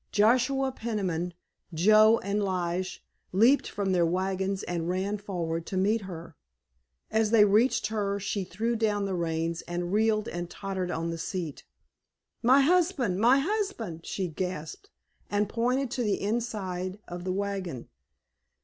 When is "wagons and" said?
4.03-4.89